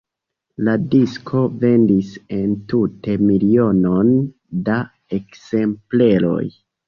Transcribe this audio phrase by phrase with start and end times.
[0.67, 2.07] La disko vendis
[2.37, 4.09] entute milionon
[4.69, 4.79] da
[5.19, 6.43] ekzempleroj.